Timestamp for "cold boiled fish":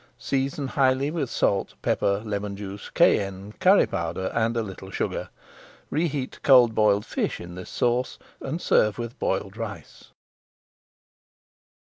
6.41-7.39